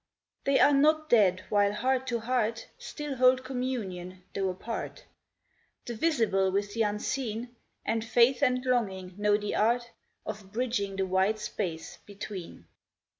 They 0.45 0.59
are 0.59 0.73
not 0.73 1.09
dead 1.11 1.43
while 1.49 1.73
heart 1.73 2.07
to 2.07 2.21
heart 2.21 2.65
Still 2.79 3.17
hold 3.17 3.43
communion 3.43 4.23
though 4.33 4.49
apart, 4.49 5.05
The 5.85 5.93
visible 5.93 6.51
with 6.51 6.73
the 6.73 6.81
unseen, 6.81 7.55
And 7.85 8.03
faith 8.03 8.41
and 8.41 8.65
longing 8.65 9.13
know 9.15 9.37
the 9.37 9.53
art 9.53 9.91
Of 10.25 10.51
bridging 10.51 10.95
the 10.95 11.05
wide 11.05 11.37
space 11.37 11.99
between. 12.03 12.65